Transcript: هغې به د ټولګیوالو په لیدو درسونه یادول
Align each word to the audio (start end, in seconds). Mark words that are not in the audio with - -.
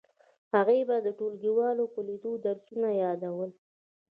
هغې 0.53 0.79
به 0.89 0.97
د 1.05 1.07
ټولګیوالو 1.17 1.83
په 1.93 1.99
لیدو 2.07 2.31
درسونه 2.45 2.89
یادول 3.03 3.51